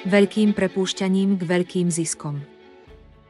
Veľkým 0.00 0.56
prepúšťaním 0.56 1.36
k 1.36 1.42
veľkým 1.44 1.92
ziskom. 1.92 2.40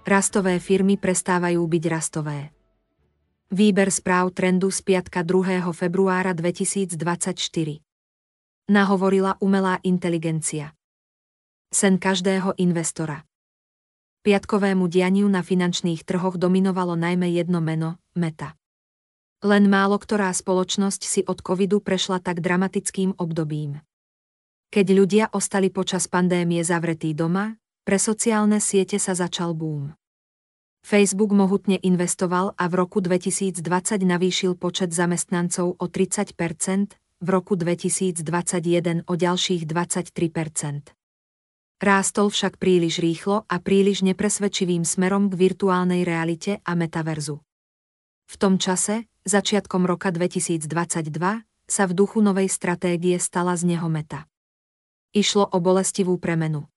Rastové 0.07 0.63
firmy 0.63 0.95
prestávajú 0.95 1.59
byť 1.59 1.85
rastové. 1.91 2.55
Výber 3.51 3.91
správ 3.91 4.31
trendu 4.31 4.71
z 4.71 4.79
piatka 4.87 5.27
2. 5.27 5.67
februára 5.75 6.31
2024. 6.31 6.95
Nahovorila 8.71 9.35
umelá 9.43 9.83
inteligencia. 9.83 10.71
Sen 11.75 11.99
každého 11.99 12.55
investora. 12.63 13.27
Piatkovému 14.23 14.87
dianiu 14.87 15.27
na 15.27 15.43
finančných 15.43 16.07
trhoch 16.07 16.39
dominovalo 16.39 16.95
najmä 16.95 17.35
jedno 17.35 17.59
meno– 17.59 17.99
Meta. 18.23 18.55
Len 19.43 19.67
málo 19.67 19.99
ktorá 19.99 20.31
spoločnosť 20.31 21.03
si 21.03 21.21
od 21.27 21.43
covidu 21.43 21.83
prešla 21.83 22.23
tak 22.23 22.39
dramatickým 22.39 23.19
obdobím. 23.19 23.83
Keď 24.71 24.87
ľudia 24.95 25.25
ostali 25.35 25.67
počas 25.67 26.07
pandémie 26.07 26.63
zavretí 26.63 27.11
doma, 27.11 27.59
pre 27.83 27.99
sociálne 27.99 28.63
siete 28.63 29.03
sa 29.03 29.19
začal 29.19 29.51
boom. 29.51 29.99
Facebook 30.87 31.35
mohutne 31.35 31.77
investoval 31.83 32.55
a 32.55 32.65
v 32.71 32.75
roku 32.79 33.03
2020 33.03 33.59
navýšil 34.07 34.55
počet 34.55 34.95
zamestnancov 34.95 35.75
o 35.75 35.87
30% 35.91 36.95
v 37.19 37.29
roku 37.29 37.59
2021 37.59 39.05
o 39.05 39.15
ďalších 39.19 39.67
23% 39.67 40.95
Rástol 41.81 42.29
však 42.29 42.61
príliš 42.61 43.01
rýchlo 43.01 43.49
a 43.49 43.57
príliš 43.57 44.05
nepresvedčivým 44.05 44.85
smerom 44.85 45.33
k 45.33 45.35
virtuálnej 45.49 46.05
realite 46.05 46.61
a 46.61 46.77
metaverzu. 46.77 47.41
V 48.29 48.35
tom 48.37 48.61
čase, 48.61 49.09
začiatkom 49.25 49.89
roka 49.89 50.13
2022, 50.13 50.69
sa 51.67 51.83
v 51.89 51.93
duchu 51.97 52.21
novej 52.21 52.53
stratégie 52.53 53.17
stala 53.17 53.57
z 53.57 53.75
neho 53.75 53.89
meta. 53.89 54.29
Išlo 55.11 55.49
o 55.51 55.59
bolestivú 55.59 56.19
premenu. 56.19 56.71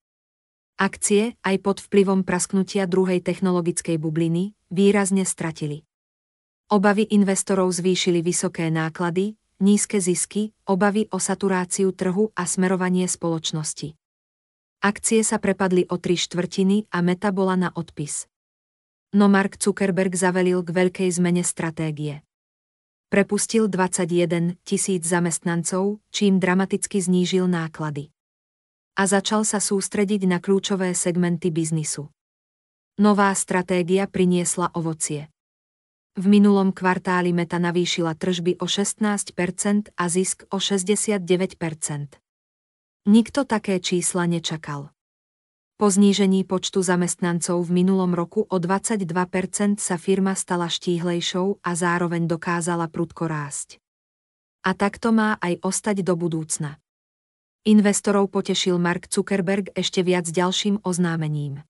Akcie, 0.80 1.38
aj 1.46 1.56
pod 1.62 1.78
vplyvom 1.86 2.26
prasknutia 2.26 2.90
druhej 2.90 3.22
technologickej 3.22 4.02
bubliny, 4.02 4.58
výrazne 4.74 5.24
stratili. 5.24 5.86
Obavy 6.74 7.06
investorov 7.14 7.70
zvýšili 7.70 8.26
vysoké 8.26 8.74
náklady, 8.74 9.38
nízke 9.62 10.02
zisky, 10.02 10.56
obavy 10.66 11.06
o 11.14 11.22
saturáciu 11.22 11.94
trhu 11.94 12.34
a 12.34 12.50
smerovanie 12.50 13.06
spoločnosti. 13.06 13.94
Akcie 14.82 15.22
sa 15.22 15.38
prepadli 15.38 15.86
o 15.90 16.02
tri 16.02 16.18
štvrtiny 16.18 16.90
a 16.90 17.06
meta 17.06 17.30
bola 17.30 17.54
na 17.56 17.70
odpis 17.70 18.28
no 19.14 19.30
Mark 19.30 19.62
Zuckerberg 19.62 20.18
zavelil 20.18 20.66
k 20.66 20.74
veľkej 20.74 21.10
zmene 21.14 21.46
stratégie. 21.46 22.26
Prepustil 23.14 23.70
21 23.70 24.58
tisíc 24.66 25.06
zamestnancov, 25.06 26.02
čím 26.10 26.42
dramaticky 26.42 26.98
znížil 26.98 27.46
náklady. 27.46 28.10
A 28.94 29.10
začal 29.10 29.42
sa 29.42 29.58
sústrediť 29.58 30.30
na 30.30 30.38
kľúčové 30.38 30.94
segmenty 30.94 31.50
biznisu. 31.50 32.14
Nová 33.02 33.34
stratégia 33.34 34.06
priniesla 34.06 34.70
ovocie. 34.78 35.34
V 36.14 36.30
minulom 36.30 36.70
kvartáli 36.70 37.34
Meta 37.34 37.58
navýšila 37.58 38.14
tržby 38.14 38.62
o 38.62 38.70
16% 38.70 39.98
a 39.98 40.04
zisk 40.06 40.46
o 40.54 40.62
69%. 40.62 41.26
Nikto 43.10 43.50
také 43.50 43.82
čísla 43.82 44.30
nečakal. 44.30 44.94
Po 45.74 45.90
znížení 45.90 46.46
počtu 46.46 46.86
zamestnancov 46.86 47.66
v 47.66 47.82
minulom 47.82 48.14
roku 48.14 48.46
o 48.46 48.58
22% 48.62 49.82
sa 49.82 49.98
firma 49.98 50.38
stala 50.38 50.70
štíhlejšou 50.70 51.66
a 51.66 51.72
zároveň 51.74 52.30
dokázala 52.30 52.88
prudko 52.94 53.26
rásť. 53.26 53.82
A 54.64 54.78
takto 54.78 55.10
má 55.10 55.42
aj 55.42 55.66
ostať 55.66 56.06
do 56.06 56.14
budúcna. 56.14 56.78
Investorov 57.64 58.32
potešil 58.32 58.76
Mark 58.76 59.08
Zuckerberg 59.08 59.72
ešte 59.76 60.04
viac 60.04 60.28
ďalším 60.28 60.84
oznámením. 60.84 61.64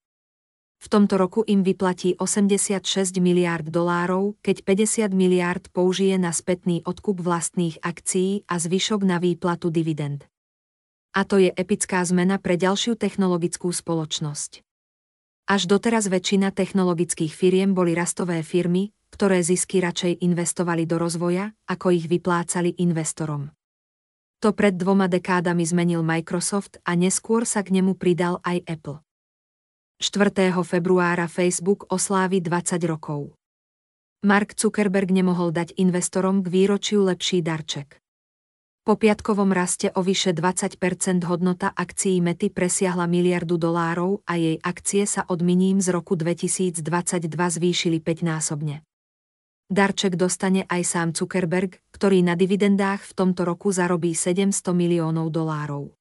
V 0.83 0.87
tomto 0.91 1.15
roku 1.15 1.45
im 1.47 1.63
vyplatí 1.63 2.19
86 2.19 2.83
miliárd 3.23 3.69
dolárov, 3.69 4.35
keď 4.43 4.67
50 4.67 5.15
miliárd 5.15 5.63
použije 5.71 6.19
na 6.19 6.35
spätný 6.35 6.83
odkup 6.83 7.23
vlastných 7.23 7.79
akcií 7.79 8.43
a 8.51 8.59
zvyšok 8.59 9.07
na 9.07 9.21
výplatu 9.21 9.71
dividend 9.71 10.27
a 11.13 11.21
to 11.23 11.37
je 11.37 11.53
epická 11.53 12.01
zmena 12.01 12.41
pre 12.41 12.57
ďalšiu 12.57 12.97
technologickú 12.97 13.69
spoločnosť. 13.69 14.65
Až 15.45 15.61
doteraz 15.69 16.09
väčšina 16.09 16.49
technologických 16.49 17.29
firiem 17.29 17.77
boli 17.77 17.93
rastové 17.93 18.41
firmy, 18.41 18.89
ktoré 19.13 19.45
zisky 19.45 19.77
radšej 19.77 20.25
investovali 20.25 20.89
do 20.89 20.97
rozvoja, 20.97 21.53
ako 21.69 21.93
ich 21.93 22.09
vyplácali 22.09 22.81
investorom. 22.81 23.53
To 24.43 24.51
pred 24.51 24.75
dvoma 24.75 25.07
dekádami 25.07 25.63
zmenil 25.63 26.03
Microsoft 26.03 26.75
a 26.83 26.99
neskôr 26.99 27.47
sa 27.47 27.63
k 27.63 27.79
nemu 27.79 27.95
pridal 27.95 28.43
aj 28.43 28.59
Apple. 28.67 28.99
4. 30.03 30.51
februára 30.67 31.31
Facebook 31.31 31.87
oslávi 31.87 32.43
20 32.43 32.75
rokov. 32.83 33.39
Mark 34.27 34.59
Zuckerberg 34.59 35.15
nemohol 35.15 35.55
dať 35.55 35.79
investorom 35.79 36.43
k 36.43 36.51
výročiu 36.51 37.07
lepší 37.07 37.39
darček. 37.39 38.03
Po 38.83 38.99
piatkovom 38.99 39.55
raste 39.55 39.95
o 39.95 40.03
vyše 40.03 40.35
20% 40.35 41.23
hodnota 41.23 41.71
akcií 41.71 42.19
Mety 42.19 42.51
presiahla 42.51 43.07
miliardu 43.07 43.55
dolárov 43.55 44.27
a 44.27 44.35
jej 44.35 44.59
akcie 44.59 45.07
sa 45.07 45.23
od 45.23 45.39
miním 45.39 45.79
z 45.79 45.87
roku 45.95 46.19
2022 46.19 46.83
zvýšili 47.31 48.03
5-násobne. 48.03 48.83
Darček 49.71 50.15
dostane 50.15 50.63
aj 50.67 50.81
sám 50.83 51.09
Zuckerberg, 51.15 51.79
ktorý 51.91 52.23
na 52.23 52.39
dividendách 52.39 53.03
v 53.03 53.13
tomto 53.15 53.47
roku 53.47 53.71
zarobí 53.71 54.15
700 54.15 54.73
miliónov 54.75 55.31
dolárov. 55.31 55.91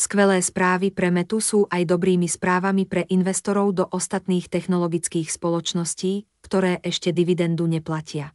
Skvelé 0.00 0.40
správy 0.40 0.92
pre 0.92 1.12
Metu 1.12 1.44
sú 1.44 1.68
aj 1.68 1.84
dobrými 1.84 2.24
správami 2.24 2.88
pre 2.88 3.04
investorov 3.12 3.76
do 3.76 3.84
ostatných 3.84 4.48
technologických 4.48 5.28
spoločností, 5.28 6.24
ktoré 6.40 6.80
ešte 6.80 7.12
dividendu 7.12 7.68
neplatia 7.68 8.32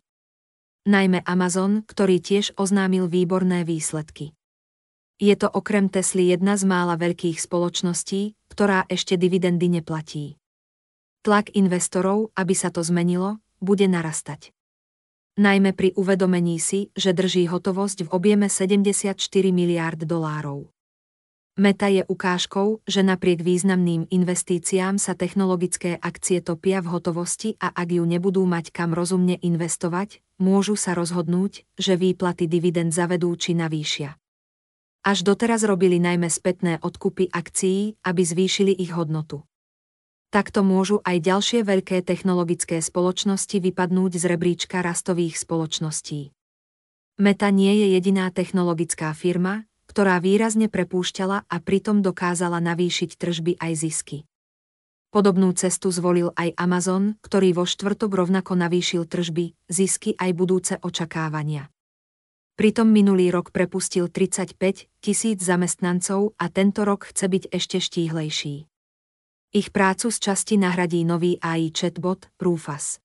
najmä 0.86 1.26
Amazon, 1.26 1.82
ktorý 1.82 2.22
tiež 2.22 2.54
oznámil 2.56 3.10
výborné 3.10 3.66
výsledky. 3.66 4.38
Je 5.18 5.34
to 5.34 5.50
okrem 5.50 5.90
Tesly 5.90 6.30
jedna 6.30 6.56
z 6.56 6.70
mála 6.70 6.96
veľkých 6.96 7.42
spoločností, 7.42 8.38
ktorá 8.48 8.86
ešte 8.86 9.18
dividendy 9.18 9.82
neplatí. 9.82 10.38
Tlak 11.26 11.58
investorov, 11.58 12.30
aby 12.38 12.54
sa 12.54 12.70
to 12.70 12.86
zmenilo, 12.86 13.42
bude 13.64 13.88
narastať. 13.88 14.56
Najmä 15.36 15.76
pri 15.76 15.92
uvedomení 16.00 16.64
si, 16.64 16.96
že 16.96 17.12
drží 17.12 17.52
hotovosť 17.52 18.08
v 18.08 18.10
objeme 18.16 18.48
74 18.48 19.20
miliárd 19.52 20.08
dolárov. 20.08 20.72
Meta 21.56 21.88
je 21.88 22.04
ukážkou, 22.04 22.84
že 22.84 23.00
napriek 23.00 23.40
významným 23.40 24.12
investíciám 24.12 25.00
sa 25.00 25.16
technologické 25.16 25.96
akcie 25.96 26.44
topia 26.44 26.84
v 26.84 26.92
hotovosti 26.92 27.56
a 27.64 27.72
ak 27.72 27.96
ju 27.96 28.04
nebudú 28.04 28.44
mať 28.44 28.76
kam 28.76 28.92
rozumne 28.92 29.40
investovať, 29.40 30.20
môžu 30.36 30.76
sa 30.76 30.92
rozhodnúť, 30.96 31.64
že 31.80 31.96
výplaty 31.96 32.52
dividend 32.52 32.92
zavedú 32.92 33.32
či 33.40 33.56
navýšia. 33.56 34.20
Až 35.08 35.24
doteraz 35.24 35.64
robili 35.64 35.96
najmä 35.96 36.28
spätné 36.28 36.80
odkupy 36.84 37.32
akcií, 37.32 37.96
aby 38.04 38.22
zvýšili 38.24 38.76
ich 38.76 38.92
hodnotu. 38.92 39.48
Takto 40.36 40.68
môžu 40.68 41.00
aj 41.08 41.24
ďalšie 41.24 41.64
veľké 41.64 42.04
technologické 42.04 42.84
spoločnosti 42.84 43.56
vypadnúť 43.56 44.20
z 44.20 44.24
rebríčka 44.28 44.84
rastových 44.84 45.40
spoločností. 45.40 46.36
Meta 47.24 47.48
nie 47.56 47.72
je 47.72 47.96
jediná 47.96 48.28
technologická 48.36 49.16
firma, 49.16 49.64
ktorá 49.88 50.20
výrazne 50.20 50.68
prepúšťala 50.68 51.48
a 51.48 51.56
pritom 51.64 52.04
dokázala 52.04 52.60
navýšiť 52.60 53.16
tržby 53.16 53.64
aj 53.64 53.72
zisky. 53.80 54.18
Podobnú 55.16 55.56
cestu 55.56 55.88
zvolil 55.96 56.36
aj 56.36 56.52
Amazon, 56.60 57.16
ktorý 57.24 57.56
vo 57.56 57.64
štvrtok 57.64 58.12
rovnako 58.12 58.60
navýšil 58.60 59.08
tržby, 59.08 59.56
zisky 59.72 60.20
aj 60.20 60.36
budúce 60.36 60.76
očakávania. 60.84 61.72
Pritom 62.60 62.92
minulý 62.92 63.32
rok 63.32 63.56
prepustil 63.56 64.12
35 64.12 64.92
tisíc 65.00 65.40
zamestnancov 65.40 66.36
a 66.36 66.52
tento 66.52 66.84
rok 66.84 67.08
chce 67.08 67.32
byť 67.32 67.44
ešte 67.56 67.80
štíhlejší. 67.80 68.75
Ich 69.56 69.72
prácu 69.72 70.12
z 70.12 70.20
časti 70.20 70.60
nahradí 70.60 71.08
nový 71.08 71.40
AI 71.40 71.72
chatbot 71.72 72.28
Rufus. 72.44 73.00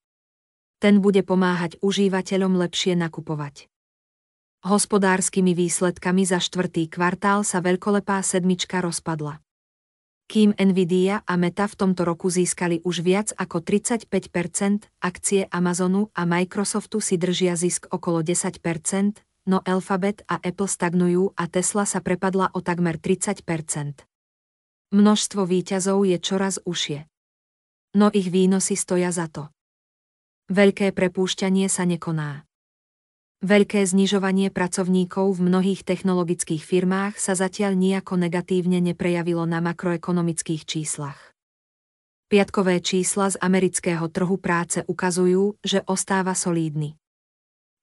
Ten 0.82 0.99
bude 0.99 1.23
pomáhať 1.23 1.79
užívateľom 1.79 2.58
lepšie 2.67 2.99
nakupovať. 2.99 3.70
Hospodárskymi 4.67 5.55
výsledkami 5.55 6.26
za 6.26 6.43
štvrtý 6.43 6.91
kvartál 6.91 7.47
sa 7.47 7.62
veľkolepá 7.62 8.19
sedmička 8.26 8.82
rozpadla. 8.82 9.38
Kým 10.26 10.50
Nvidia 10.58 11.23
a 11.23 11.38
Meta 11.38 11.70
v 11.70 11.87
tomto 11.87 12.02
roku 12.02 12.26
získali 12.26 12.82
už 12.82 13.06
viac 13.06 13.31
ako 13.38 13.62
35% 13.62 14.11
akcie 15.06 15.47
Amazonu 15.55 16.11
a 16.19 16.26
Microsoftu 16.26 16.99
si 16.99 17.14
držia 17.14 17.55
zisk 17.55 17.87
okolo 17.94 18.26
10% 18.26 19.23
no 19.47 19.62
Alphabet 19.62 20.26
a 20.26 20.43
Apple 20.43 20.67
stagnujú 20.67 21.31
a 21.38 21.47
Tesla 21.47 21.87
sa 21.87 22.02
prepadla 22.02 22.50
o 22.52 22.58
takmer 22.58 22.99
30 22.99 23.38
Množstvo 24.90 25.46
výťazov 25.46 26.02
je 26.02 26.19
čoraz 26.19 26.58
užšie. 26.66 27.06
No 27.94 28.10
ich 28.10 28.26
výnosy 28.26 28.75
stoja 28.75 29.14
za 29.14 29.31
to. 29.31 29.46
Veľké 30.50 30.90
prepúšťanie 30.90 31.70
sa 31.70 31.87
nekoná. 31.87 32.42
Veľké 33.38 33.87
znižovanie 33.87 34.50
pracovníkov 34.50 35.38
v 35.38 35.46
mnohých 35.46 35.87
technologických 35.87 36.66
firmách 36.66 37.22
sa 37.22 37.38
zatiaľ 37.38 37.78
nejako 37.78 38.19
negatívne 38.19 38.82
neprejavilo 38.82 39.46
na 39.46 39.62
makroekonomických 39.62 40.66
číslach. 40.66 41.38
Piatkové 42.26 42.82
čísla 42.82 43.31
z 43.31 43.38
amerického 43.38 44.10
trhu 44.10 44.42
práce 44.42 44.82
ukazujú, 44.90 45.54
že 45.62 45.87
ostáva 45.87 46.34
solídny. 46.34 46.98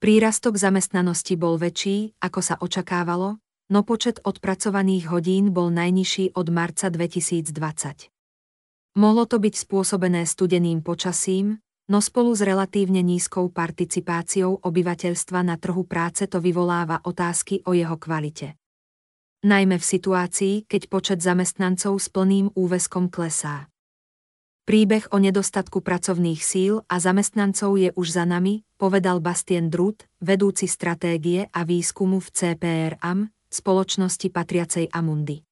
Prírastok 0.04 0.60
zamestnanosti 0.60 1.40
bol 1.40 1.56
väčší, 1.56 2.20
ako 2.20 2.40
sa 2.44 2.60
očakávalo, 2.60 3.40
no 3.68 3.84
počet 3.84 4.24
odpracovaných 4.24 5.12
hodín 5.12 5.52
bol 5.52 5.68
najnižší 5.72 6.36
od 6.36 6.48
marca 6.50 6.88
2020. 6.88 8.12
Mohlo 8.98 9.24
to 9.30 9.38
byť 9.38 9.54
spôsobené 9.54 10.26
studeným 10.26 10.82
počasím, 10.82 11.62
no 11.92 12.02
spolu 12.02 12.34
s 12.34 12.42
relatívne 12.42 13.06
nízkou 13.06 13.52
participáciou 13.54 14.58
obyvateľstva 14.64 15.40
na 15.46 15.56
trhu 15.60 15.86
práce 15.86 16.26
to 16.26 16.42
vyvoláva 16.42 17.04
otázky 17.06 17.62
o 17.68 17.78
jeho 17.78 18.00
kvalite. 18.00 18.58
Najmä 19.46 19.78
v 19.78 19.86
situácii, 19.86 20.56
keď 20.66 20.82
počet 20.90 21.20
zamestnancov 21.22 22.02
s 22.02 22.10
plným 22.10 22.58
úveskom 22.58 23.06
klesá. 23.06 23.70
Príbeh 24.68 25.08
o 25.16 25.22
nedostatku 25.22 25.80
pracovných 25.80 26.42
síl 26.44 26.84
a 26.92 27.00
zamestnancov 27.00 27.80
je 27.80 27.94
už 27.96 28.08
za 28.12 28.28
nami, 28.28 28.68
povedal 28.76 29.24
Bastien 29.24 29.72
Drut, 29.72 30.04
vedúci 30.20 30.68
stratégie 30.68 31.48
a 31.54 31.64
výskumu 31.64 32.20
v 32.20 32.28
CPRAM, 32.34 33.32
spoločnosti 33.50 34.28
patriacej 34.32 34.92
Amundi. 34.92 35.44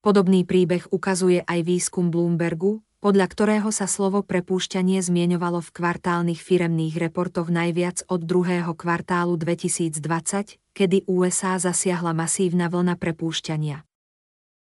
Podobný 0.00 0.48
príbeh 0.48 0.88
ukazuje 0.88 1.44
aj 1.44 1.60
výskum 1.60 2.08
Bloombergu, 2.08 2.80
podľa 3.00 3.26
ktorého 3.32 3.68
sa 3.72 3.88
slovo 3.88 4.20
prepúšťanie 4.20 5.00
zmieňovalo 5.00 5.64
v 5.64 5.72
kvartálnych 5.72 6.40
firemných 6.40 7.00
reportoch 7.00 7.48
najviac 7.48 8.04
od 8.12 8.20
druhého 8.24 8.76
kvartálu 8.76 9.40
2020, 9.40 10.60
kedy 10.76 11.08
USA 11.08 11.56
zasiahla 11.56 12.12
masívna 12.12 12.68
vlna 12.68 13.00
prepúšťania. 13.00 13.84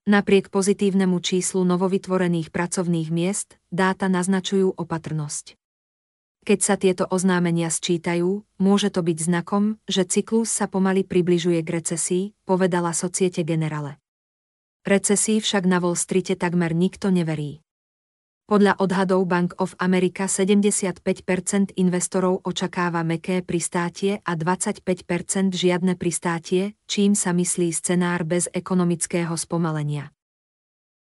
Napriek 0.06 0.54
pozitívnemu 0.54 1.18
číslu 1.22 1.66
novovytvorených 1.66 2.54
pracovných 2.54 3.10
miest, 3.10 3.58
dáta 3.74 4.06
naznačujú 4.06 4.78
opatrnosť. 4.78 5.58
Keď 6.46 6.60
sa 6.62 6.78
tieto 6.78 7.10
oznámenia 7.10 7.74
sčítajú, 7.74 8.46
môže 8.62 8.94
to 8.94 9.02
byť 9.02 9.18
znakom, 9.18 9.82
že 9.90 10.06
cyklus 10.06 10.54
sa 10.54 10.70
pomaly 10.70 11.02
približuje 11.02 11.58
k 11.66 11.70
recesii, 11.82 12.24
povedala 12.46 12.94
Societe 12.94 13.42
Generale. 13.42 13.98
Recesii 14.86 15.42
však 15.42 15.66
na 15.66 15.82
Wall 15.82 15.98
Streete 15.98 16.38
takmer 16.38 16.78
nikto 16.78 17.10
neverí. 17.10 17.66
Podľa 18.46 18.78
odhadov 18.78 19.26
Bank 19.26 19.58
of 19.58 19.74
America 19.82 20.30
75% 20.30 21.02
investorov 21.82 22.46
očakáva 22.46 23.02
meké 23.02 23.42
pristátie 23.42 24.22
a 24.22 24.38
25% 24.38 24.86
žiadne 25.50 25.98
pristátie, 25.98 26.78
čím 26.86 27.18
sa 27.18 27.34
myslí 27.34 27.74
scenár 27.74 28.22
bez 28.22 28.46
ekonomického 28.54 29.34
spomalenia. 29.34 30.15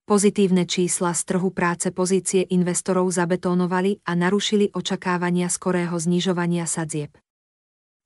Pozitívne 0.03 0.67
čísla 0.67 1.15
z 1.15 1.23
trhu 1.31 1.55
práce 1.55 1.95
pozície 1.95 2.43
investorov 2.51 3.07
zabetónovali 3.15 4.03
a 4.03 4.19
narušili 4.19 4.75
očakávania 4.75 5.47
skorého 5.47 5.95
znižovania 5.95 6.67
sadzieb. 6.67 7.15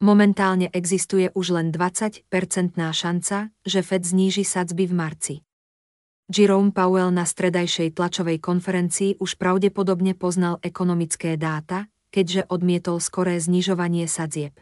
Momentálne 0.05 0.69
existuje 0.77 1.33
už 1.33 1.57
len 1.57 1.73
20-percentná 1.73 2.93
šanca, 2.93 3.49
že 3.65 3.81
Fed 3.81 4.05
zníži 4.05 4.45
sadzby 4.45 4.85
v 4.85 4.93
marci. 4.93 5.35
Jerome 6.29 6.69
Powell 6.69 7.09
na 7.09 7.25
stredajšej 7.25 7.97
tlačovej 7.97 8.45
konferencii 8.45 9.17
už 9.17 9.41
pravdepodobne 9.41 10.13
poznal 10.13 10.61
ekonomické 10.61 11.41
dáta, 11.41 11.89
keďže 12.13 12.45
odmietol 12.53 13.01
skoré 13.01 13.41
znižovanie 13.41 14.05
sadzieb. 14.05 14.53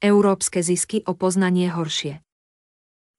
Európske 0.00 0.64
zisky 0.64 1.04
o 1.04 1.12
poznanie 1.12 1.68
horšie. 1.68 2.24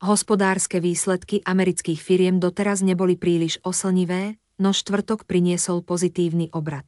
Hospodárske 0.03 0.83
výsledky 0.83 1.39
amerických 1.47 1.95
firiem 1.95 2.35
doteraz 2.35 2.83
neboli 2.83 3.15
príliš 3.15 3.63
oslnivé, 3.63 4.35
no 4.59 4.75
štvrtok 4.75 5.23
priniesol 5.23 5.79
pozitívny 5.79 6.51
obrad. 6.51 6.83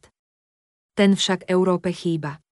Ten 0.92 1.16
však 1.16 1.48
Európe 1.48 1.96
chýba. 1.96 2.44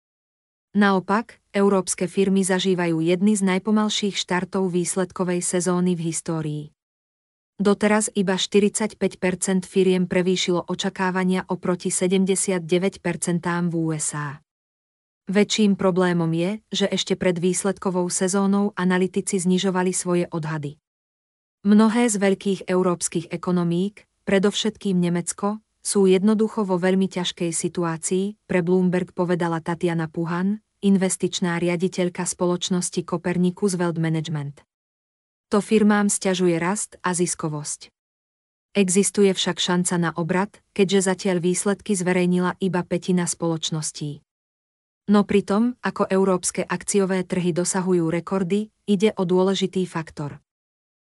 Naopak, 0.71 1.43
európske 1.51 2.07
firmy 2.07 2.47
zažívajú 2.47 3.03
jedny 3.03 3.35
z 3.35 3.43
najpomalších 3.43 4.15
štartov 4.15 4.71
výsledkovej 4.71 5.43
sezóny 5.43 5.99
v 5.99 6.15
histórii. 6.15 6.63
Doteraz 7.59 8.07
iba 8.15 8.39
45% 8.39 9.67
firiem 9.67 10.07
prevýšilo 10.07 10.63
očakávania 10.71 11.43
oproti 11.51 11.91
79% 11.91 12.63
v 13.67 13.73
USA. 13.75 14.42
Väčším 15.31 15.79
problémom 15.79 16.27
je, 16.35 16.59
že 16.67 16.85
ešte 16.91 17.15
pred 17.15 17.39
výsledkovou 17.39 18.11
sezónou 18.11 18.75
analytici 18.75 19.39
znižovali 19.39 19.95
svoje 19.95 20.27
odhady. 20.27 20.75
Mnohé 21.63 22.11
z 22.11 22.19
veľkých 22.19 22.59
európskych 22.67 23.31
ekonomík, 23.31 24.03
predovšetkým 24.27 24.99
Nemecko, 24.99 25.63
sú 25.79 26.11
jednoducho 26.11 26.67
vo 26.67 26.75
veľmi 26.75 27.07
ťažkej 27.07 27.55
situácii, 27.55 28.35
pre 28.51 28.59
Bloomberg 28.59 29.15
povedala 29.15 29.63
Tatiana 29.63 30.11
Puhan, 30.11 30.59
investičná 30.83 31.55
riaditeľka 31.55 32.27
spoločnosti 32.27 33.07
Copernicus 33.07 33.79
World 33.79 34.03
Management. 34.03 34.59
To 35.55 35.63
firmám 35.63 36.11
stiažuje 36.11 36.59
rast 36.59 36.99
a 36.99 37.15
ziskovosť. 37.15 37.87
Existuje 38.75 39.31
však 39.31 39.55
šanca 39.55 39.95
na 40.01 40.11
obrad, 40.19 40.51
keďže 40.75 41.15
zatiaľ 41.15 41.39
výsledky 41.39 41.95
zverejnila 41.95 42.59
iba 42.59 42.83
petina 42.83 43.23
spoločností. 43.23 44.19
No 45.03 45.27
pritom, 45.27 45.75
ako 45.83 46.07
európske 46.07 46.63
akciové 46.63 47.27
trhy 47.27 47.51
dosahujú 47.51 48.07
rekordy, 48.07 48.71
ide 48.87 49.11
o 49.19 49.27
dôležitý 49.27 49.83
faktor. 49.83 50.39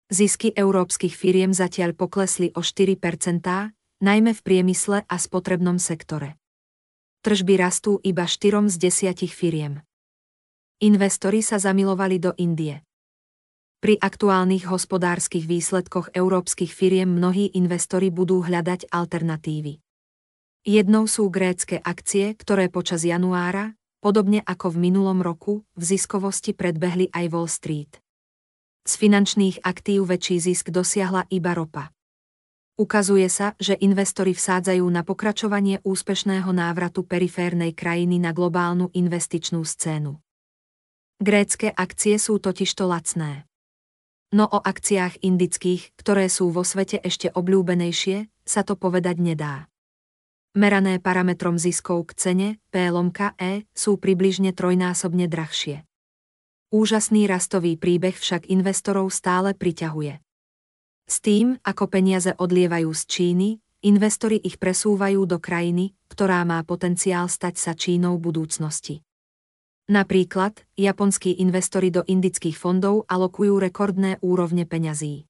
Zisky 0.10 0.50
európskych 0.58 1.14
firiem 1.14 1.54
zatiaľ 1.54 1.94
poklesli 1.94 2.50
o 2.58 2.66
4%, 2.66 2.98
najmä 4.02 4.32
v 4.34 4.42
priemysle 4.42 5.06
a 5.06 5.16
spotrebnom 5.22 5.78
sektore. 5.78 6.42
Tržby 7.22 7.62
rastú 7.62 8.02
iba 8.02 8.26
4 8.26 8.74
z 8.74 8.76
10 9.22 9.30
firiem. 9.30 9.82
Investori 10.82 11.46
sa 11.46 11.62
zamilovali 11.62 12.18
do 12.18 12.34
Indie. 12.42 12.82
Pri 13.86 14.02
aktuálnych 14.02 14.66
hospodárskych 14.66 15.46
výsledkoch 15.46 16.10
európskych 16.18 16.74
firiem 16.74 17.22
mnohí 17.22 17.54
investori 17.54 18.10
budú 18.10 18.42
hľadať 18.42 18.90
alternatívy. 18.90 19.85
Jednou 20.66 21.06
sú 21.06 21.30
grécke 21.30 21.78
akcie, 21.78 22.34
ktoré 22.34 22.74
počas 22.74 23.06
januára, 23.06 23.78
podobne 24.02 24.42
ako 24.42 24.74
v 24.74 24.90
minulom 24.90 25.22
roku, 25.22 25.62
v 25.78 25.84
ziskovosti 25.94 26.58
predbehli 26.58 27.14
aj 27.14 27.26
Wall 27.30 27.46
Street. 27.46 28.02
Z 28.82 28.98
finančných 28.98 29.62
aktív 29.62 30.10
väčší 30.10 30.42
zisk 30.42 30.74
dosiahla 30.74 31.30
iba 31.30 31.54
ropa. 31.54 31.94
Ukazuje 32.82 33.30
sa, 33.30 33.54
že 33.62 33.78
investori 33.78 34.34
vsádzajú 34.34 34.82
na 34.90 35.06
pokračovanie 35.06 35.86
úspešného 35.86 36.50
návratu 36.50 37.06
periférnej 37.06 37.78
krajiny 37.78 38.18
na 38.18 38.34
globálnu 38.34 38.90
investičnú 38.90 39.62
scénu. 39.62 40.18
Grécke 41.22 41.70
akcie 41.78 42.18
sú 42.18 42.42
totižto 42.42 42.90
lacné. 42.90 43.46
No 44.34 44.50
o 44.50 44.58
akciách 44.66 45.22
indických, 45.22 45.94
ktoré 45.94 46.26
sú 46.26 46.50
vo 46.50 46.66
svete 46.66 46.98
ešte 47.06 47.30
obľúbenejšie, 47.30 48.34
sa 48.50 48.66
to 48.66 48.74
povedať 48.74 49.22
nedá. 49.22 49.70
Merané 50.56 51.04
parametrom 51.04 51.60
ziskov 51.60 52.08
k 52.08 52.12
cene, 52.16 52.50
P 52.72 52.88
lomka 52.88 53.36
E, 53.36 53.68
sú 53.76 54.00
približne 54.00 54.56
trojnásobne 54.56 55.28
drahšie. 55.28 55.84
Úžasný 56.72 57.28
rastový 57.28 57.76
príbeh 57.76 58.16
však 58.16 58.48
investorov 58.48 59.12
stále 59.12 59.52
priťahuje. 59.52 60.24
S 61.12 61.16
tým, 61.20 61.60
ako 61.60 61.92
peniaze 61.92 62.32
odlievajú 62.40 62.88
z 62.88 63.04
Číny, 63.04 63.50
investori 63.84 64.40
ich 64.40 64.56
presúvajú 64.56 65.28
do 65.28 65.44
krajiny, 65.44 65.92
ktorá 66.08 66.48
má 66.48 66.64
potenciál 66.64 67.28
stať 67.28 67.60
sa 67.60 67.76
Čínou 67.76 68.16
budúcnosti. 68.16 69.04
Napríklad, 69.92 70.64
japonskí 70.80 71.36
investori 71.44 71.92
do 71.92 72.08
indických 72.08 72.56
fondov 72.56 73.04
alokujú 73.12 73.60
rekordné 73.60 74.24
úrovne 74.24 74.64
peňazí. 74.64 75.28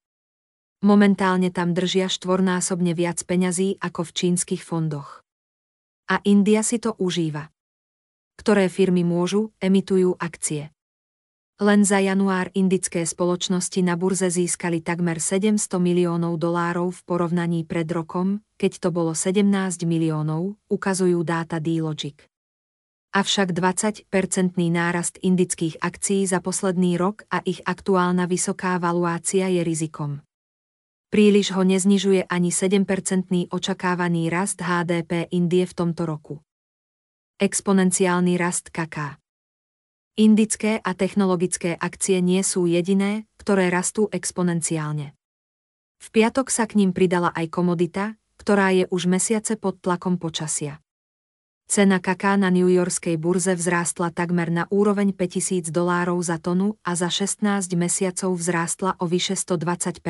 Momentálne 0.86 1.50
tam 1.50 1.74
držia 1.74 2.06
štvornásobne 2.06 2.94
viac 2.94 3.18
peňazí 3.26 3.82
ako 3.82 4.06
v 4.06 4.12
čínskych 4.22 4.62
fondoch. 4.62 5.26
A 6.14 6.22
India 6.22 6.62
si 6.62 6.78
to 6.78 6.94
užíva. 7.02 7.50
Ktoré 8.38 8.70
firmy 8.70 9.02
môžu, 9.02 9.50
emitujú 9.58 10.14
akcie. 10.22 10.70
Len 11.58 11.82
za 11.82 11.98
január 11.98 12.54
indické 12.54 13.02
spoločnosti 13.02 13.82
na 13.82 13.98
burze 13.98 14.30
získali 14.30 14.86
takmer 14.86 15.18
700 15.18 15.74
miliónov 15.82 16.38
dolárov 16.38 16.94
v 16.94 17.02
porovnaní 17.02 17.66
pred 17.66 17.90
rokom, 17.90 18.46
keď 18.62 18.86
to 18.86 18.90
bolo 18.94 19.18
17 19.18 19.42
miliónov, 19.90 20.54
ukazujú 20.70 21.18
dáta 21.26 21.58
D-Logic. 21.58 22.30
Avšak 23.10 23.58
20-percentný 23.58 24.70
nárast 24.70 25.18
indických 25.18 25.82
akcií 25.82 26.30
za 26.30 26.46
posledný 26.46 26.94
rok 27.02 27.26
a 27.34 27.42
ich 27.42 27.64
aktuálna 27.66 28.30
vysoká 28.30 28.78
valuácia 28.78 29.50
je 29.50 29.66
rizikom. 29.66 30.22
Príliš 31.16 31.56
ho 31.56 31.64
neznižuje 31.64 32.28
ani 32.28 32.52
7-percentný 32.52 33.48
očakávaný 33.48 34.28
rast 34.28 34.60
HDP 34.60 35.32
Indie 35.32 35.64
v 35.64 35.72
tomto 35.72 36.04
roku. 36.04 36.44
Exponenciálny 37.40 38.36
rast 38.36 38.68
kaká. 38.68 39.24
Indické 40.20 40.76
a 40.76 40.92
technologické 40.92 41.72
akcie 41.72 42.20
nie 42.20 42.44
sú 42.44 42.68
jediné, 42.68 43.32
ktoré 43.40 43.72
rastú 43.72 44.12
exponenciálne. 44.12 45.16
V 46.04 46.08
piatok 46.12 46.52
sa 46.52 46.68
k 46.68 46.84
ním 46.84 46.92
pridala 46.92 47.32
aj 47.32 47.48
komodita, 47.48 48.20
ktorá 48.36 48.76
je 48.76 48.84
už 48.92 49.08
mesiace 49.08 49.56
pod 49.56 49.80
tlakom 49.80 50.20
počasia. 50.20 50.84
Cena 51.64 52.04
kaká 52.04 52.36
na 52.36 52.52
New 52.52 52.68
Yorkskej 52.68 53.16
burze 53.16 53.56
vzrástla 53.56 54.12
takmer 54.12 54.52
na 54.52 54.68
úroveň 54.68 55.16
5000 55.16 55.72
dolárov 55.72 56.20
za 56.20 56.44
tonu 56.44 56.76
a 56.84 56.92
za 57.00 57.08
16 57.08 57.72
mesiacov 57.80 58.36
vzrástla 58.36 59.00
o 59.00 59.08
vyše 59.08 59.40
120 59.40 60.04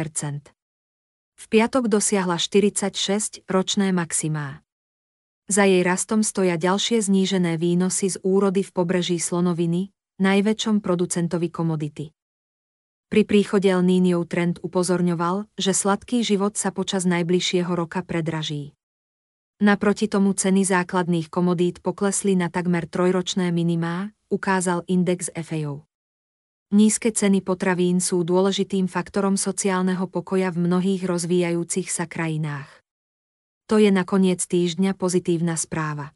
V 1.36 1.46
piatok 1.52 1.92
dosiahla 1.92 2.40
46 2.40 3.44
ročné 3.46 3.92
maximá. 3.92 4.64
Za 5.46 5.68
jej 5.68 5.86
rastom 5.86 6.26
stoja 6.26 6.58
ďalšie 6.58 7.06
znížené 7.06 7.62
výnosy 7.62 8.16
z 8.16 8.18
úrody 8.26 8.66
v 8.66 8.72
pobreží 8.74 9.22
Slonoviny, 9.22 9.94
najväčšom 10.18 10.82
producentovi 10.82 11.54
komodity. 11.54 12.16
Pri 13.06 13.22
príchode 13.22 13.70
El 13.70 13.86
Niño 13.86 14.26
trend 14.26 14.58
upozorňoval, 14.66 15.46
že 15.62 15.78
sladký 15.78 16.26
život 16.26 16.58
sa 16.58 16.74
počas 16.74 17.06
najbližšieho 17.06 17.70
roka 17.70 18.02
predraží. 18.02 18.74
Naproti 19.62 20.10
tomu 20.10 20.34
ceny 20.34 20.66
základných 20.66 21.30
komodít 21.30 21.80
poklesli 21.80 22.36
na 22.36 22.52
takmer 22.52 22.90
trojročné 22.90 23.54
minimá, 23.54 24.12
ukázal 24.28 24.84
index 24.90 25.30
FAO. 25.32 25.86
Nízke 26.74 27.14
ceny 27.14 27.46
potravín 27.46 28.02
sú 28.02 28.26
dôležitým 28.26 28.90
faktorom 28.90 29.38
sociálneho 29.38 30.10
pokoja 30.10 30.50
v 30.50 30.66
mnohých 30.66 31.06
rozvíjajúcich 31.06 31.94
sa 31.94 32.10
krajinách. 32.10 32.82
To 33.70 33.78
je 33.78 33.94
na 33.94 34.02
koniec 34.02 34.42
týždňa 34.42 34.98
pozitívna 34.98 35.58
správa. 35.62 36.14